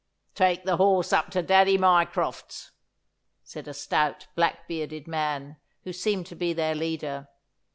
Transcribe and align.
'Take 0.33 0.63
the 0.63 0.77
horse 0.77 1.13
up 1.13 1.29
to 1.29 1.43
Daddy 1.43 1.77
Mycroft's,' 1.77 2.71
said 3.43 3.67
a 3.67 3.73
stout, 3.75 4.25
black 4.33 4.67
bearded 4.67 5.07
man, 5.07 5.57
who 5.83 5.93
seemed 5.93 6.25
to 6.25 6.35
be 6.35 6.53
their 6.53 6.73
leader. 6.73 7.27